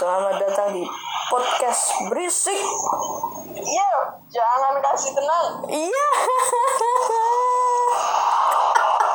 Selamat 0.00 0.40
datang 0.40 0.72
di 0.72 0.80
podcast 1.28 1.92
berisik. 2.08 2.56
Iya, 3.52 3.92
jangan 4.32 4.80
kasih 4.80 5.12
tenang. 5.12 5.60
Iya. 5.68 6.08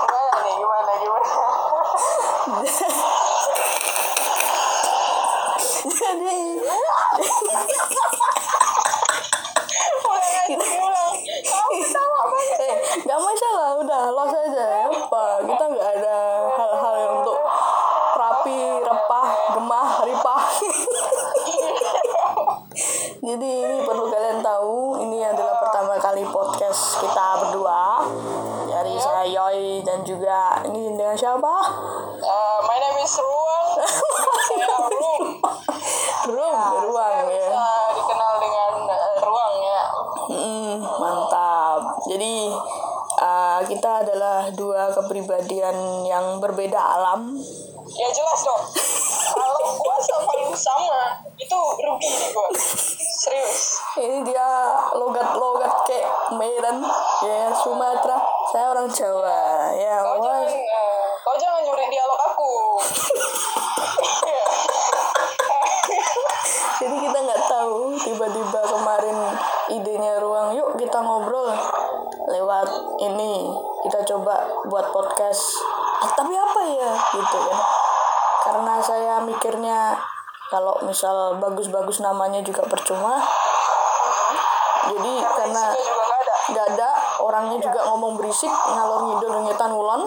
Gimana 0.06 0.30
nih? 0.46 0.54
Gimana? 0.62 0.94
Gimana? 1.02 1.34
Jadi 5.90 6.38
Ulang 10.06 10.34
aja, 10.38 10.58
ulang. 10.86 11.14
Kamu 11.26 11.72
ketawa 11.82 12.20
banget. 12.30 12.62
eh 12.62 12.76
nggak 13.02 13.20
masalah 13.26 13.70
udah 13.82 14.02
los 14.14 14.34
aja 14.38 14.86
apa 14.86 15.24
kita 15.50 15.64
nggak 15.66 15.90
ada 15.98 16.18
hal-hal 16.54 16.94
yang 17.02 17.14
untuk 17.26 17.38
rapi 18.16 18.60
repah 18.80 19.28
gemah 19.58 19.90
ripah 20.08 20.44
jadi 23.26 23.52
ini 23.68 23.78
perlu 23.84 24.06
kalian 24.08 24.40
tahu 24.40 25.02
ini 25.04 25.20
adalah 25.26 25.60
pertama 25.60 26.00
kali 26.00 26.24
podcast 26.24 27.04
kita 27.04 27.26
berdua 27.44 28.06
dari 28.70 28.96
saya 28.96 29.28
Yoi 29.28 29.84
dan 29.84 30.06
juga 30.08 30.64
ini 30.70 30.96
dengan 30.96 31.18
siapa 31.18 31.54
Uh, 32.16 32.58
my 32.64 32.78
name 32.80 33.04
is 33.04 33.12
Ruang. 33.20 33.68
Saya 34.48 34.66
Ruang. 34.82 35.24
Rum 36.26 36.58
beruang 36.80 37.28
ya 37.30 37.54
Bisa 37.54 37.70
dikenal 37.94 38.34
dengan 38.42 38.72
uh, 38.88 39.16
Ruang 39.22 39.54
ya. 39.62 39.84
Mm, 40.32 40.76
mantap. 40.82 41.82
Jadi 42.10 42.50
uh, 43.22 43.62
kita 43.68 44.02
adalah 44.02 44.50
dua 44.50 44.90
kepribadian 45.16 46.04
yang 46.04 46.44
berbeda 46.44 46.76
alam. 46.76 47.40
Ya 47.96 48.12
jelas 48.12 48.44
dong. 48.44 48.68
Kalau 49.32 49.80
gua 49.80 49.96
sama 50.04 50.32
lu 50.44 50.52
sama, 50.52 51.24
itu 51.40 51.56
rugi 51.56 52.12
nih 52.12 52.36
gua. 52.36 52.52
Serius. 53.24 53.80
Ini 53.96 54.28
dia 54.28 54.76
logat-logat 54.92 55.88
kayak 55.88 56.36
Medan, 56.36 56.84
ya 57.24 57.48
Sumatera. 57.56 58.20
Saya 58.52 58.76
orang 58.76 58.92
Jawa, 58.92 59.72
ya. 59.80 60.04
Kau 60.04 60.20
wah. 60.20 60.22
jangan, 60.28 60.52
uh, 60.52 61.08
kau 61.24 61.36
jangan 61.40 61.64
nyuri 61.64 61.88
dialog 61.88 62.20
aku. 62.20 62.52
Jadi 66.76 66.96
kita 67.08 67.20
nggak 67.24 67.44
tahu 67.48 67.96
tiba-tiba 68.04 68.62
kemarin 68.68 69.18
idenya 69.80 70.20
ruang 70.20 70.60
yuk 70.60 70.76
kita 70.76 71.00
ngobrol 71.00 71.56
lewat 72.28 72.68
ini 73.00 73.48
coba 74.16 74.48
buat 74.72 74.96
podcast. 74.96 75.60
Ah, 76.00 76.12
tapi 76.16 76.32
apa 76.32 76.62
ya 76.72 76.92
gitu 77.20 77.38
kan 77.52 77.60
karena 78.46 78.78
saya 78.78 79.20
mikirnya 79.26 79.98
kalau 80.54 80.78
misal 80.86 81.42
bagus-bagus 81.42 82.00
namanya 82.00 82.40
juga 82.46 82.62
percuma. 82.64 83.18
Jadi 84.86 85.14
karena 85.34 85.74
juga 85.74 86.04
nggak 86.54 86.68
ada. 86.70 86.86
ada 86.86 86.90
orangnya 87.26 87.58
juga 87.58 87.90
ngomong 87.90 88.22
berisik 88.22 88.54
ngalor 88.54 89.02
ngidul 89.12 89.34
ngetan 89.50 89.74
ulon. 89.74 90.02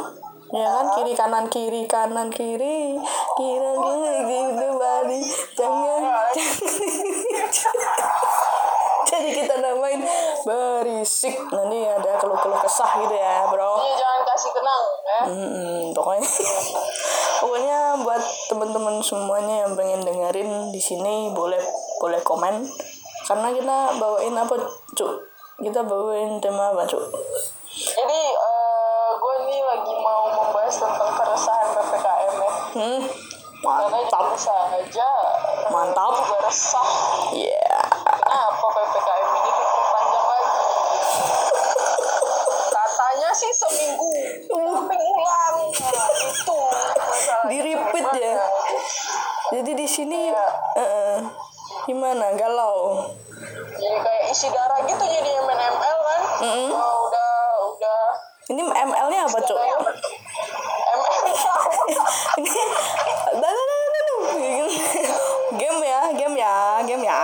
Ya 0.48 0.64
kan 0.72 0.86
kiri 0.96 1.12
kanan 1.12 1.44
kiri 1.52 1.84
kanan 1.84 2.32
kiri 2.32 2.96
kiri 3.36 3.72
kiri 3.76 4.08
gitu 4.48 4.68
jangan 5.60 6.00
berisik 10.48 11.36
nanti 11.50 11.84
ada 11.84 12.16
keluh-keluh 12.16 12.56
kesah 12.58 12.88
gitu 12.98 13.12
ya 13.12 13.44
bro 13.46 13.76
Iya, 13.78 13.92
jangan 13.94 14.20
kasih 14.24 14.50
tenang 14.50 14.82
ya. 15.04 15.18
Hmm, 15.22 15.80
pokoknya 15.92 16.24
pokoknya 17.40 17.78
buat 18.00 18.22
teman-teman 18.48 18.96
semuanya 18.98 19.54
yang 19.62 19.72
pengen 19.74 20.00
dengerin 20.00 20.50
di 20.68 20.80
sini 20.80 21.28
boleh 21.30 21.60
boleh 21.98 22.16
komen 22.22 22.64
karena 23.22 23.48
kita 23.52 23.76
bawain 23.94 24.32
apa 24.32 24.56
cuk 24.94 25.12
kita 25.58 25.80
bawain 25.82 26.40
tema 26.40 26.72
apa 26.72 26.82
cuk 26.82 27.04
Jadi 27.70 28.20
eh, 28.32 29.08
gue 29.14 29.34
nih 29.44 29.60
lagi 29.60 29.94
mau 29.94 30.24
membahas 30.26 30.74
tentang 30.74 31.12
keresahan 31.12 31.68
ppkm 31.70 32.34
ya. 32.38 32.52
hmm 32.74 33.00
Karena 33.58 33.86
mantap 33.90 34.32
saja 34.34 35.10
eh, 35.10 35.68
Mantap. 35.68 36.10
gue 36.10 36.24
juga 36.24 36.38
resah. 36.42 36.88
iya 37.32 37.74
Kenapa 38.08 38.66
ppkm 38.66 39.28
ini 39.36 39.50
diperpanjang 39.52 40.24
lagi? 40.24 40.62
Katanya 42.68 43.30
sih 43.32 43.52
seminggu, 43.52 44.12
tapi 44.46 44.94
ulang. 44.96 45.56
Nah, 45.68 46.06
itu 46.14 46.58
masalahnya. 46.94 47.48
Di 47.48 47.58
repeat 47.60 48.06
ya? 48.14 48.34
Gimana? 48.34 49.47
Jadi 49.58 49.72
di 49.74 49.86
sini 49.86 50.30
Iya. 50.30 50.46
eh, 50.76 51.18
gimana 51.84 52.30
galau 52.32 53.10
Jadi 53.74 53.96
kayak 53.98 54.22
isi 54.30 54.46
darah 54.50 54.82
gitu 54.82 54.98
jadinya 55.00 55.42
main 55.44 55.60
ML 55.68 55.98
kan? 56.00 56.20
Mm-mm. 56.42 56.70
Oh, 56.70 57.06
udah 57.06 57.30
udah 57.68 58.02
ini 58.48 58.62
ML-nya 58.64 59.20
apa 59.24 59.38
apa? 59.38 59.52
ML 63.28 63.58
ini 64.38 64.66
game 65.54 65.80
ya 65.82 66.00
game 66.12 66.36
ya 66.36 66.56
game 66.82 67.04
ya 67.04 67.22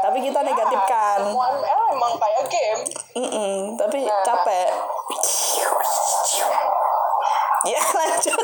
tapi 0.00 0.18
kita 0.20 0.40
negatifkan 0.40 1.18
Semua 1.22 1.46
ML 1.54 1.82
emang 1.92 2.12
kayak 2.16 2.44
game. 2.46 2.82
Mm-mm, 3.14 3.76
tapi 3.76 4.02
Nah. 4.02 4.22
capek. 4.22 4.68
Ya 7.60 7.76
lanjut. 7.76 8.40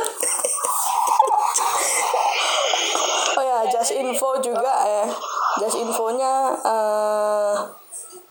oh 3.33 3.43
ya, 3.43 3.65
just 3.67 3.89
info 3.91 4.37
juga 4.57 4.73
ya. 4.83 5.05
Just 5.61 5.77
infonya 5.77 6.33
eh 6.65 7.55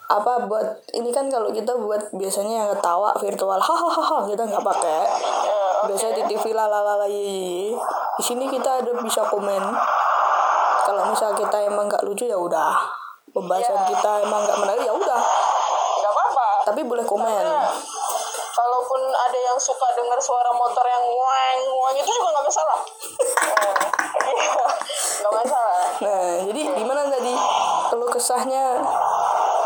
apa 0.05 0.45
buat 0.45 0.85
ini 0.93 1.09
kan 1.09 1.25
kalau 1.33 1.49
kita 1.49 1.73
buat 1.73 2.13
biasanya 2.13 2.53
yang 2.61 2.69
ketawa 2.77 3.09
virtual 3.17 3.57
hahaha 3.57 4.21
kita 4.29 4.45
nggak 4.45 4.61
pakai 4.61 5.01
Ya, 5.45 5.89
biasanya 5.89 6.21
di 6.21 6.23
TV 6.29 6.53
lalalala 6.53 7.09
ye, 7.09 7.17
ye, 7.17 7.33
ye. 7.33 7.73
di 8.17 8.23
sini 8.23 8.45
kita 8.45 8.85
ada 8.85 8.91
bisa 9.01 9.25
komen 9.25 9.61
kalau 10.85 11.09
misal 11.09 11.33
kita 11.33 11.57
emang 11.65 11.89
nggak 11.89 12.05
lucu 12.05 12.29
ya 12.29 12.37
udah 12.37 12.77
pembahasan 13.33 13.81
Ya. 13.81 13.97
kita 13.97 14.11
emang 14.21 14.45
nggak 14.45 14.59
menarik 14.61 14.85
ya 14.85 14.93
udah 14.93 15.21
tapi 16.65 16.81
boleh 16.81 17.05
komen 17.05 17.45
kalaupun 18.55 19.01
ada 19.11 19.39
yang 19.51 19.59
suka 19.59 19.83
dengar 19.93 20.15
suara 20.17 20.49
motor 20.55 20.81
yang 20.87 21.03
wang 21.03 21.59
wang 21.75 21.95
itu 21.99 22.07
juga 22.07 22.29
nggak 22.31 22.47
masalah. 22.47 22.79
Iya, 24.25 24.65
nggak 25.21 25.33
masalah. 25.37 25.85
nah 26.01 26.23
jadi 26.49 26.61
gimana 26.73 27.05
tadi 27.05 27.29
kalau 27.93 28.07
kesahnya 28.09 28.81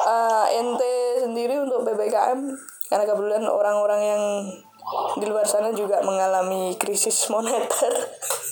eh, 0.03 0.45
ente 0.59 1.23
sendiri 1.23 1.63
untuk 1.63 1.87
ppkm 1.87 2.39
karena 2.89 3.03
kebetulan 3.07 3.45
orang-orang 3.47 4.01
yang 4.03 4.23
di 5.15 5.25
luar 5.29 5.45
sana 5.45 5.69
juga 5.71 6.01
mengalami 6.01 6.73
krisis 6.75 7.29
moneter 7.29 7.93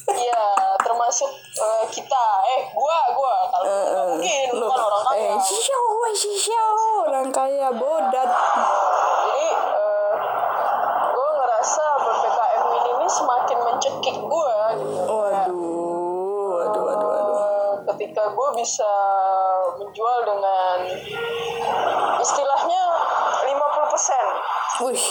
Iya, 0.07 0.43
termasuk 0.79 1.27
eh, 1.59 1.83
kita. 1.91 2.25
Eh, 2.47 2.61
gua, 2.71 3.11
gua. 3.11 3.35
Kalau 3.51 3.67
eh, 3.67 4.07
mungkin, 4.15 4.47
bukan 4.55 4.79
orang 4.79 5.03
kaya. 5.03 5.35
eh 5.35 5.79
woi, 5.91 6.13
sisyo 6.15 6.63
orang 7.03 7.27
kaya 7.27 7.67
bodat 7.75 8.31
Jadi, 9.27 9.47
eh, 9.51 10.11
gua 11.11 11.29
ngerasa 11.35 11.85
ppkm 11.99 12.61
ini 12.71 12.91
nih 13.03 13.06
semakin 13.17 13.57
mencekik 13.59 14.17
gua. 14.21 14.55
Gitu. 14.71 15.01
waduh 15.07 15.57
waduh 16.53 16.83
waduh 16.83 17.09
waduh 17.09 17.35
Eh, 17.37 17.73
ketika 17.87 18.29
gue 18.29 18.49
bisa 18.55 18.91
menjual 19.75 20.17
dengan 20.23 20.77
istilahnya 22.19 22.81
50% 23.45 24.83
wih 24.83 25.03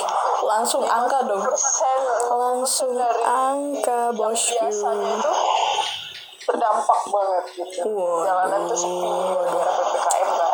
langsung 0.42 0.82
angka 0.82 1.24
dong 1.24 1.40
persen 1.40 2.00
langsung 2.28 2.90
dari 2.92 3.22
angka 3.22 4.12
bosku 4.12 4.60
biasanya 4.60 5.10
itu 5.16 5.32
berdampak 6.44 7.00
banget 7.06 7.44
gitu 7.56 7.88
Waduh. 7.88 8.22
jalanan 8.22 8.60
tuh 8.64 8.76
sepi 8.76 9.08
gara 9.32 9.72
ppkm 9.72 10.28
kan 10.32 10.52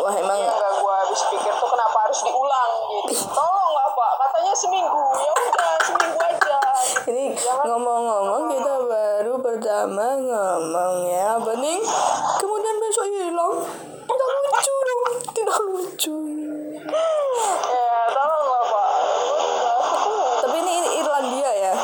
wah 0.00 0.14
emang 0.14 0.38
yang 0.38 0.54
gak 0.54 0.72
gue 0.76 0.94
habis 1.00 1.20
pikir 1.28 1.52
tuh 1.52 1.68
kenapa 1.68 1.96
harus 2.04 2.20
diulang 2.22 2.70
gitu 3.04 3.24
tolong 3.26 3.70
lah 3.72 3.88
pak 3.90 4.10
katanya 4.20 4.52
seminggu 4.54 5.02
ya 5.16 5.30
udah 5.32 5.70
seminggu 5.80 6.18
aja 6.20 6.58
Ini 7.00 7.34
ngomong-ngomong 7.64 8.42
kita 8.50 8.74
baru 8.80 9.34
pertama 9.36 10.14
ngomong 10.16 10.94
ya 11.04 11.34
bening 11.36 11.82
kemudian 12.38 12.76
besok 12.78 13.06
hilang 13.08 13.54
tidak 14.00 14.28
lucu 14.30 14.72
dong 14.78 15.00
tidak 15.32 15.58
lucu 15.66 16.16
ya 17.66 17.90
tolong 18.08 18.46
lah 18.46 18.64
pak 18.64 18.88
Gua- 19.20 19.44
aku 19.76 19.96
tuh 19.98 20.20
tapi 20.40 20.56
ini 20.60 20.74
Irlandia 20.96 21.50
ya 21.52 21.74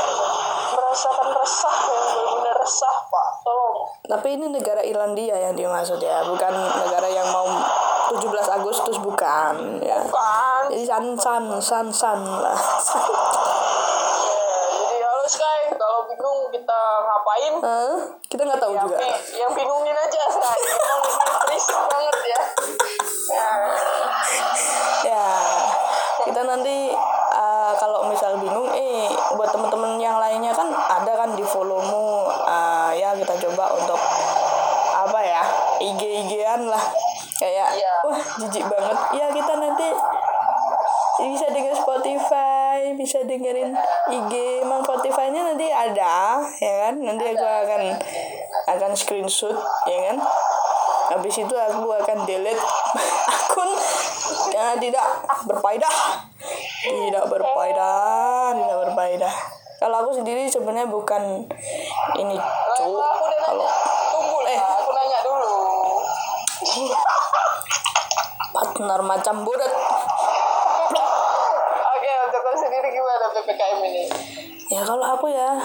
merasakan 0.70 1.28
resah 1.34 1.75
yang 1.88 2.04
benar-benar 2.06 2.56
resah 2.56 2.96
pak. 3.06 3.26
Tolong. 3.40 3.76
Tapi 4.06 4.28
ini 4.34 4.46
negara 4.48 4.80
Irlandia 4.80 5.36
yang 5.36 5.54
dimaksud 5.54 5.98
ya 5.98 6.22
bukan 6.22 6.52
negara 6.52 7.06
yang 7.06 7.26
mau 7.30 7.46
17 8.06 8.22
Agustus 8.52 8.96
bukan 8.98 9.54
ya. 9.80 9.98
Kan 10.06 10.62
jadi 10.70 10.84
san 10.84 11.04
san 11.14 11.44
san 11.58 11.86
san 11.90 12.20
lah. 12.22 12.54
Ya, 14.26 14.36
jadi 14.86 14.98
halo 15.02 15.24
Sky 15.26 15.60
kalau 15.72 16.06
bingung 16.06 16.50
kita 16.50 16.80
ngapain? 17.02 17.52
Hah? 17.60 17.94
kita 18.26 18.42
nggak 18.42 18.60
tahu 18.60 18.74
yang, 18.74 18.84
juga. 18.84 18.96
bi- 18.98 19.22
yang 19.38 19.50
bingungin 19.50 19.96
aja 19.96 20.22
nah 20.28 20.52
emang 20.52 21.00
ini 21.46 21.58
banget 21.88 22.16
ya. 22.26 22.40
Nah, 23.26 23.54
ya 25.08 25.26
kita 26.26 26.40
nanti 26.42 26.76
uh, 27.32 27.72
kalau 27.78 28.10
misal 28.10 28.36
bingung 28.36 28.66
eh 28.70 29.06
buat 29.32 29.48
temen-temen 29.48 29.96
yang 29.96 30.18
lainnya 30.18 30.50
kan 30.50 30.68
ada 30.68 31.12
kan 31.14 31.30
di 31.32 31.40
followmu 31.40 32.26
uh, 32.28 32.90
ya 32.92 33.14
kita 33.14 33.38
coba 33.46 33.72
untuk 33.72 34.00
apa 34.96 35.20
ya 35.22 35.42
IG 35.80 36.00
IGan 36.26 36.66
lah 36.66 36.82
kayak 37.36 37.68
Iya. 37.76 37.94
wah 38.02 38.20
jijik 38.40 38.64
banget. 38.68 38.98
Ya 39.16 39.26
kita 39.32 39.52
nanti 39.56 39.88
bisa 41.16 41.48
denger 41.48 41.72
Spotify 41.72 42.92
bisa 42.92 43.24
dengerin 43.24 43.72
IG 44.12 44.32
emang 44.62 44.84
Spotify-nya 44.84 45.42
nanti 45.52 45.66
ada 45.72 46.40
ya 46.60 46.72
kan? 46.86 46.94
Nanti 47.00 47.24
aku 47.32 47.44
akan 47.44 47.82
akan 48.68 48.90
screenshot 48.96 49.56
ya 49.88 49.98
kan? 50.12 50.16
Habis 51.16 51.38
itu 51.40 51.54
aku 51.54 51.88
akan 52.02 52.18
delete 52.26 52.60
akun 53.36 53.70
yang 54.52 54.76
tidak 54.78 55.06
berfaedah. 55.48 55.94
Tidak 56.86 57.24
berfaedah 57.26 58.54
tidak 58.54 58.76
berfaedah. 58.86 59.34
Kalau 59.76 59.96
aku 60.04 60.10
sendiri 60.16 60.48
sebenarnya 60.48 60.88
bukan 60.88 61.44
ini 62.16 62.36
cuk. 62.80 62.96
kalau 63.44 63.68
Eh. 64.46 64.58
aku 64.62 64.90
nanya 64.94 65.18
dulu 65.26 65.58
partner 68.76 69.00
macam 69.00 69.40
buret 69.40 69.72
oke 71.80 72.12
untuk 72.28 72.40
kau 72.44 72.56
sendiri 72.60 72.92
gimana 72.92 73.32
ppkm 73.32 73.80
ini? 73.88 74.04
Ya 74.68 74.84
kalau 74.84 75.00
aku 75.00 75.32
ya 75.32 75.56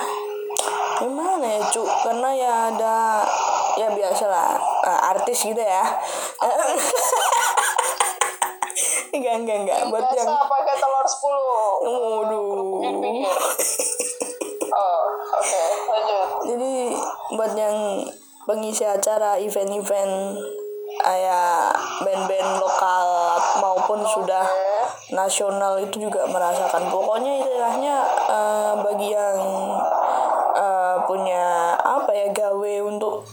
gimana 0.95 1.43
ya 1.43 1.59
cuk? 1.75 1.91
Karena 2.07 2.31
ya 2.31 2.71
ada 2.71 3.27
ya 3.75 3.91
biasalah 3.91 4.55
eh, 4.87 4.99
artis 5.11 5.43
gitu 5.43 5.59
ya. 5.59 5.83
Enggak 9.11 9.43
enggak 9.43 9.57
enggak. 9.67 9.91
Buat 9.91 10.07
biasa 10.07 10.23
yang 10.23 10.47
pakai 10.47 10.75
telur 10.79 11.03
10 11.03 11.83
waduh. 11.83 12.79
Oh 14.71 15.01
oke 15.35 15.63
lanjut. 15.91 16.27
Jadi 16.47 16.95
buat 17.35 17.51
yang 17.59 18.07
pengisi 18.47 18.87
acara 18.87 19.35
event-event 19.35 20.39
kayak 21.01 21.73
band-band 22.05 22.61
lokal 22.61 23.37
maupun 23.59 24.05
sudah 24.05 24.45
nasional 25.11 25.77
itu 25.81 26.07
juga 26.07 26.25
merasakan. 26.29 26.87
Pokoknya 26.87 27.41
istilahnya 27.41 27.95
eh, 28.29 28.73
bagi 28.79 29.09
yang 29.11 29.37
eh, 30.55 30.97
punya 31.09 31.75
apa 31.81 32.11
ya 32.13 32.27
gawe 32.31 32.73
untuk 32.85 33.25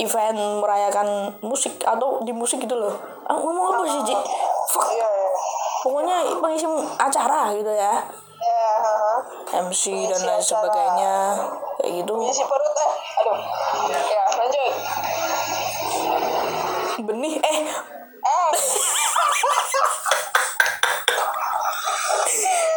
event 0.00 0.38
merayakan 0.58 1.30
musik 1.44 1.78
atau 1.84 2.20
di 2.24 2.32
musik 2.34 2.64
gitu 2.64 2.74
loh. 2.74 2.94
Ah, 3.28 3.38
ngomong 3.38 3.76
apa 3.76 3.82
sih 3.88 4.00
Ji? 4.10 4.14
Fuck. 4.72 4.90
iya 4.90 5.06
iya. 5.06 5.30
Pokoknya 5.84 6.16
pengisi 6.40 6.66
acara 6.96 7.52
gitu 7.52 7.68
ya. 7.68 7.94
Ya 8.44 8.64
haha. 8.80 9.14
MC 9.68 10.08
dan 10.10 10.20
lain 10.24 10.42
sebagainya. 10.42 11.14
Kayak 11.78 11.92
gitu. 12.02 12.14
Perut 12.44 12.74
eh 12.74 12.92
benih 17.14 17.38
eh 17.38 17.58
eh 17.62 18.48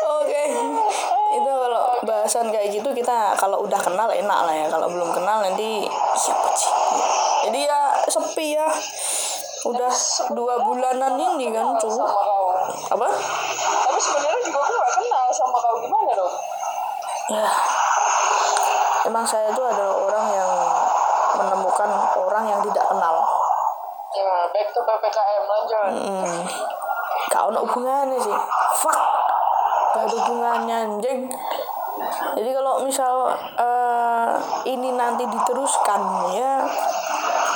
Oke, 0.07 0.41
itu 1.33 1.51
kalau 1.51 1.85
bahasan 2.05 2.47
kayak 2.53 2.69
gitu 2.71 2.89
kita 2.93 3.33
kalau 3.35 3.63
udah 3.65 3.79
kenal 3.79 4.07
enak 4.07 4.39
lah 4.45 4.55
ya. 4.55 4.67
Kalau 4.69 4.87
belum 4.87 5.09
kenal 5.11 5.43
nanti 5.43 5.87
siapa 6.15 6.51
sih? 6.55 6.71
Jadi 7.47 7.59
ya 7.67 7.79
sepi 8.07 8.55
ya. 8.55 8.67
Udah 9.67 9.91
dua 10.35 10.63
bulanan 10.63 11.17
ini 11.17 11.51
kan 11.51 11.75
cu. 11.79 11.89
Apa? 12.87 13.07
tapi 13.97 13.99
sebenarnya 14.13 14.41
juga 14.45 14.59
aku 14.61 14.73
gak 14.77 14.93
kenal 14.99 15.25
sama 15.33 15.57
kau 15.57 15.75
gimana 15.81 16.11
dong 16.13 16.35
Ya. 17.27 17.49
Emang 19.03 19.27
saya 19.27 19.51
tuh 19.51 19.67
adalah 19.67 19.99
orang 19.99 20.25
yang 20.31 20.51
menemukan 21.35 21.91
orang 22.15 22.47
yang 22.47 22.59
tidak 22.63 22.87
kenal. 22.87 23.19
Ya 24.17 24.49
back 24.49 24.67
to 24.73 24.81
ppkm 24.81 25.43
lanjut 25.45 25.91
Hmm. 25.93 26.41
Gak 27.27 27.43
ada 27.49 27.59
hubungannya 27.59 28.17
sih. 28.21 28.37
Fuck. 28.79 28.99
Gak 29.93 30.03
ada 30.05 30.15
hubungannya 30.15 30.75
anjing. 30.87 31.27
Jadi 32.37 32.49
kalau 32.53 32.85
misal 32.85 33.33
eh, 33.57 34.31
ini 34.69 34.93
nanti 34.93 35.25
diteruskan 35.25 36.31
ya 36.37 36.61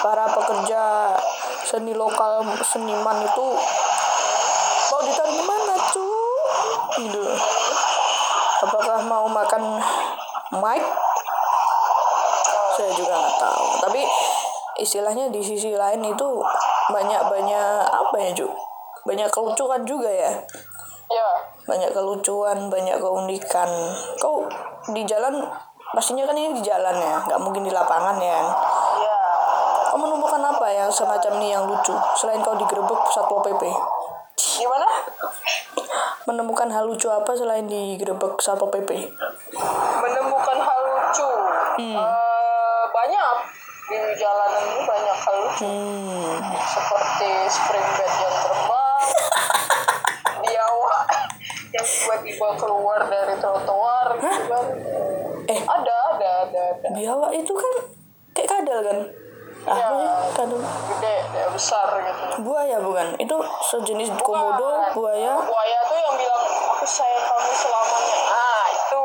para 0.01 0.25
pekerja 0.33 1.13
seni 1.61 1.93
lokal 1.93 2.41
seniman 2.65 3.21
itu 3.21 3.47
mau 4.91 5.01
ditaruh 5.05 5.33
di 5.33 5.43
mana 5.45 5.73
cu? 5.93 6.09
Gitu. 6.99 7.23
Apakah 8.65 8.97
mau 9.05 9.29
makan 9.29 9.77
mic? 10.57 10.83
Saya 12.75 12.91
juga 12.97 13.13
nggak 13.13 13.37
tahu. 13.39 13.65
Tapi 13.87 14.01
istilahnya 14.79 15.27
di 15.33 15.41
sisi 15.43 15.75
lain 15.75 16.01
itu 16.05 16.29
banyak 16.91 17.21
banyak 17.27 17.67
apa 17.87 18.15
ya 18.19 18.29
cu? 18.35 18.47
Banyak 19.07 19.27
kelucuan 19.33 19.81
juga 19.83 20.07
ya? 20.07 20.31
Ya. 21.11 21.29
Banyak 21.67 21.91
kelucuan 21.91 22.71
banyak 22.71 22.97
keunikan. 23.01 23.69
Kau 24.21 24.47
di 24.95 25.03
jalan 25.03 25.43
pastinya 25.91 26.23
kan 26.23 26.37
ini 26.37 26.55
di 26.55 26.63
jalan 26.63 26.95
ya? 26.95 27.15
Nggak 27.27 27.41
mungkin 27.41 27.67
di 27.67 27.71
lapangan 27.73 28.15
ya? 28.21 28.39
Ya. 29.01 29.19
Kau 29.91 29.99
menemukan 29.99 30.39
apa 30.39 30.67
yang 30.71 30.87
semacam 30.87 31.31
ini 31.41 31.47
yang 31.51 31.67
lucu? 31.67 31.91
Selain 32.15 32.39
kau 32.39 32.55
digerebek 32.55 33.01
satpol 33.11 33.43
pp 33.43 33.67
gimana? 34.61 34.87
Menemukan 36.29 36.69
hal 36.69 36.85
lucu 36.85 37.09
apa 37.09 37.33
selain 37.33 37.65
digerebek 37.65 38.39
satpol 38.39 38.69
pp 38.69 39.09
menemukan 40.01 40.57
hal 40.57 40.81
lucu? 40.85 41.29
Hmm. 41.81 41.97
Eh, 41.97 42.83
banyak 42.89 43.50
di 43.93 44.13
jalanan 44.15 44.63
ini 44.65 44.81
banyak 44.81 45.17
hal 45.17 45.35
lucu 45.41 45.65
hmm. 45.65 46.35
Seperti 46.63 47.29
spring 47.47 47.87
bed 47.93 48.13
yang 48.17 48.37
terbang. 48.37 49.03
Biawak 50.41 51.01
yang 51.71 51.85
tiba-tiba 51.85 52.47
keluar 52.55 52.99
dari 53.05 53.35
trotoar 53.37 54.07
gitu 54.17 54.43
kan. 54.45 54.65
Eh. 55.45 55.59
Ada 55.59 55.95
ada 56.13 56.29
ada 56.45 56.61
ada. 56.73 56.87
Biawak 56.91 57.31
itu 57.33 57.51
kan 57.51 57.73
kayak 58.31 58.49
kadal 58.49 58.79
kan? 58.81 58.97
Apa 59.61 59.77
Ya. 59.77 59.87
kadal. 60.33 60.57
Gede 60.57 61.15
gede 61.27 61.41
besar 61.51 61.87
gitu. 62.01 62.23
Buaya 62.41 62.77
bukan? 62.79 63.07
Itu 63.15 63.35
sejenis 63.63 64.09
komodo 64.19 64.57
Bukan. 64.57 64.95
buaya. 64.95 65.33
Buaya 65.39 65.79
tuh 65.85 65.97
yang 65.97 66.15
bilang 66.15 66.43
aku 66.71 66.85
sayang 66.85 67.21
kamu 67.21 67.51
selamanya. 67.53 68.17
Ah 68.27 68.65
itu 68.67 69.03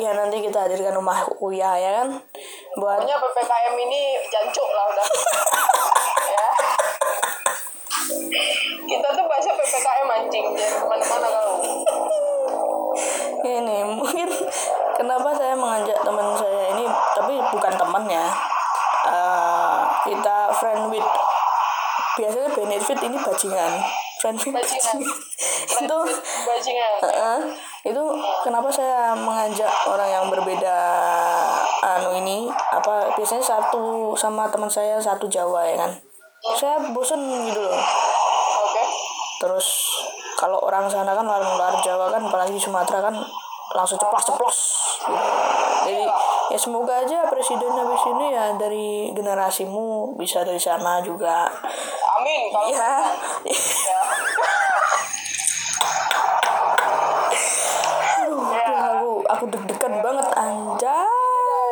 ya 0.00 0.16
nanti 0.16 0.40
kita 0.40 0.64
hadirkan 0.64 0.96
rumah 0.96 1.28
Uya 1.44 1.76
ya 1.76 1.90
kan? 2.00 2.08
Buat 2.80 3.04
pokoknya 3.04 3.20
ppkm 3.20 3.74
ini 3.76 4.00
jancuk 4.32 4.68
lah 4.72 4.84
udah. 4.88 5.06
Ya. 6.30 6.46
Kita 8.88 9.08
tuh 9.12 9.24
bahasa 9.28 9.50
ppkm 9.52 10.08
anjing. 10.08 10.46
Jangan 10.56 10.78
ke 10.80 10.86
mana-mana 10.88 11.26
kalau. 11.28 11.54
Ini 13.40 13.78
mungkin 13.84 14.28
kenapa 14.96 15.28
saya 15.36 15.52
mengajak 15.52 15.98
teman 16.00 16.32
saya 16.38 16.72
ini 16.76 16.84
tapi 17.12 17.34
bukan 17.52 17.72
teman 17.76 18.04
ya. 18.08 18.26
Eh, 19.10 19.76
kita 20.08 20.38
friend 20.56 20.88
with 20.88 21.08
biasanya 22.16 22.48
benefit 22.56 22.98
ini 23.04 23.16
bajingan. 23.20 23.72
Friend 24.20 24.36
with 24.48 24.54
Bajingan. 24.56 24.96
itu 25.84 25.98
bajingan. 26.46 26.92
Heeh. 27.04 27.38
Itu 27.80 28.04
kenapa 28.44 28.68
saya 28.68 29.16
mengajak 29.16 29.72
orang 29.88 30.08
yang 30.08 30.24
berbeda 30.28 30.78
anu 31.80 32.12
ini 32.20 32.44
apa 32.52 33.16
biasanya 33.16 33.40
satu 33.40 34.12
sama 34.12 34.52
teman 34.52 34.68
saya 34.68 35.00
satu 35.00 35.24
Jawa 35.28 35.64
ya 35.64 35.76
kan? 35.88 35.92
Saya 36.56 36.76
bosen 36.92 37.20
gitu 37.48 37.60
loh. 37.60 37.76
Oke. 38.68 38.84
Terus 39.40 39.66
kalau 40.40 40.56
orang 40.64 40.88
sana 40.88 41.12
kan 41.12 41.24
luar 41.24 41.40
luar 41.40 41.76
Jawa 41.84 42.08
kan 42.08 42.24
apalagi 42.24 42.56
di 42.56 42.62
Sumatera 42.62 43.04
kan 43.04 43.16
langsung 43.70 44.00
ceplos 44.02 44.24
ceplos 44.26 44.58
gitu. 45.06 45.14
jadi 45.86 46.02
ya 46.50 46.58
semoga 46.58 47.06
aja 47.06 47.22
presiden 47.30 47.70
habis 47.70 48.02
ini 48.10 48.34
ya 48.34 48.50
dari 48.58 49.14
generasimu 49.14 50.18
bisa 50.18 50.42
dari 50.42 50.58
sana 50.58 50.98
juga. 50.98 51.46
Amin 52.18 52.50
kalau 52.50 52.66
ya 52.74 52.98
ya. 53.46 54.00
aduh 58.26 58.42
aduh, 58.42 58.74
aku 58.74 59.10
aku 59.30 59.44
deg-degan 59.54 59.94
banget 60.02 60.26
anjay 60.34 61.18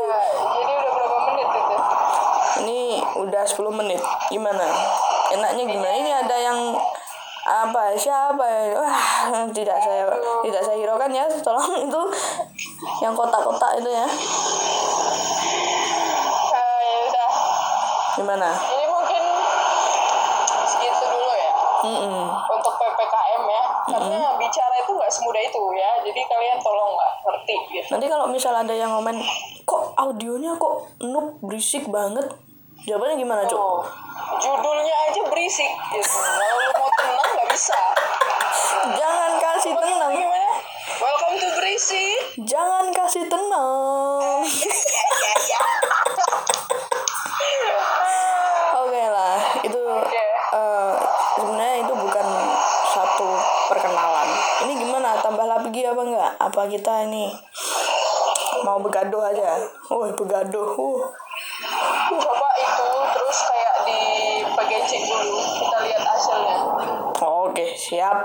Ya, 0.08 0.24
jadi 0.64 0.72
udah 0.72 0.92
berapa 0.94 1.16
menit 1.28 1.48
itu 1.52 1.76
ini 2.64 2.82
udah 3.18 3.42
10 3.42 3.78
menit. 3.82 4.00
Gimana? 4.30 4.66
Enaknya 5.34 5.64
gimana? 5.66 5.94
Ini 5.98 6.10
ada 6.24 6.36
yang 6.38 6.58
apa? 7.48 7.96
Siapa? 7.96 8.44
Wah 8.76 9.00
tidak 9.56 9.78
saya 9.80 10.04
tidak 10.44 10.62
saya 10.62 10.76
hiraukan 10.76 11.10
ya. 11.10 11.24
Tolong 11.40 11.68
itu 11.88 12.02
yang 13.00 13.16
kotak-kotak 13.16 13.80
itu 13.80 13.90
ya. 13.90 14.06
Eh, 16.52 16.80
ya 16.84 16.98
udah. 17.08 17.30
Gimana? 18.20 18.48
Ini 18.52 18.84
mungkin 18.86 19.22
segitu 20.68 21.04
dulu 21.08 21.32
ya. 21.34 21.52
Mm-mm. 21.78 22.26
untuk 22.52 22.74
ppkm 22.76 23.42
ya. 23.48 23.64
Karena 23.88 24.34
bicara 24.36 24.74
itu 24.84 24.90
nggak 24.92 25.12
semudah 25.12 25.42
itu 25.42 25.62
ya. 25.74 25.90
Jadi 26.04 26.20
kalian 26.26 26.58
tolong 26.60 26.92
nggak 26.94 27.12
ngerti 27.24 27.56
gitu. 27.72 27.88
Nanti 27.96 28.06
kalau 28.06 28.26
misal 28.28 28.52
ada 28.52 28.74
yang 28.76 28.92
komen 28.92 29.16
kok 29.68 29.92
audionya 30.00 30.56
kok 30.56 30.88
noob 31.04 31.36
berisik 31.44 31.84
banget 31.92 32.24
jawabannya 32.86 33.16
gimana 33.18 33.42
cuk? 33.48 33.58
Tuh, 33.58 33.80
judulnya 34.38 34.94
aja 35.10 35.20
berisik 35.26 35.72
gitu. 35.90 36.14
Kalau 36.14 36.58
lu 36.62 36.70
mau 36.78 36.90
tenang 36.94 37.30
nggak 37.34 37.48
bisa. 37.50 37.78
Jangan 38.94 39.30
kasih 39.42 39.74
tenang. 39.74 40.12
Gimana 40.14 40.50
welcome 41.02 41.36
to 41.42 41.48
berisik. 41.58 42.18
Jangan 42.46 42.94
kasih 42.94 43.24
tenang. 43.26 44.42
Oke 48.78 49.04
lah 49.10 49.36
itu 49.66 49.80
Oke. 49.82 50.22
eh, 50.54 50.94
sebenarnya 51.34 51.76
itu 51.82 51.94
bukan 51.98 52.26
satu 52.94 53.28
perkenalan. 53.68 54.28
Ini 54.64 54.72
gimana? 54.78 55.18
Tambah 55.18 55.44
lagi 55.44 55.82
apa 55.82 56.02
enggak 56.02 56.30
apa 56.38 56.62
kita 56.70 57.04
ini 57.10 57.34
mau 58.62 58.78
begaduh 58.78 59.22
aja? 59.28 59.58
Oh 59.90 60.06
begaduh 60.14 60.78
uh. 60.78 61.27
Coba 62.16 62.48
itu 62.56 62.88
terus 63.12 63.38
kayak 63.44 63.74
di 63.84 64.00
PGC 64.46 64.90
dulu. 65.04 65.36
Kita 65.36 65.76
lihat 65.84 66.02
hasilnya. 66.08 66.56
Oke 67.20 67.76
siap. 67.76 68.16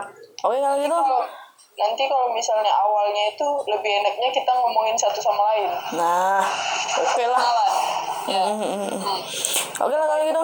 Oke 0.44 0.58
kalau 0.64 0.78
gitu. 0.80 0.96
Kalau- 0.96 1.28
nanti 1.74 2.06
kalau 2.06 2.30
misalnya 2.30 2.70
awalnya 2.70 3.34
itu 3.34 3.48
lebih 3.66 4.06
enaknya 4.06 4.30
kita 4.30 4.52
ngomongin 4.54 4.94
satu 4.94 5.18
sama 5.18 5.42
lain. 5.54 5.70
Nah 5.98 6.46
oke 7.02 7.24
lah. 7.26 7.42
Kenalan. 7.42 7.72
Ya. 8.30 8.44
Hmm. 8.46 8.94
oke 9.82 9.96
lah 9.98 10.06
kalau 10.06 10.24
gitu. 10.24 10.42